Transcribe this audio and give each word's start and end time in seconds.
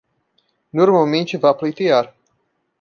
Normalmente 0.73 1.37
vá 1.37 1.53
pleitear 1.53 2.11